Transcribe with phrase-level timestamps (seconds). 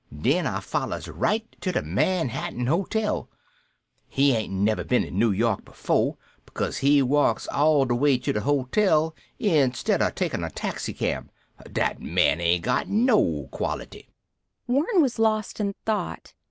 [0.11, 3.29] Den I follows right to de Manhattan Hotel.
[4.07, 8.33] He ain't nebber been in Noo York befoh, because he walks all de way to
[8.33, 11.29] de hotel instid o' takin' a taxicab.
[11.71, 14.09] Dat man ain't no quality!"
[14.65, 16.33] Warren was lost in thought.